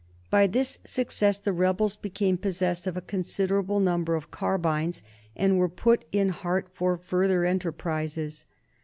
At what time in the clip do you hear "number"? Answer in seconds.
3.79-4.15